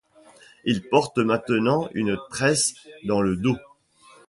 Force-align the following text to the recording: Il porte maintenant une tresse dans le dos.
Il 0.63 0.81
porte 0.81 1.19
maintenant 1.19 1.87
une 1.93 2.17
tresse 2.31 2.73
dans 3.03 3.21
le 3.21 3.35
dos. 3.37 3.57